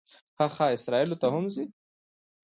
[0.35, 1.65] ښه ښه، اسرائیلو ته هم ځې.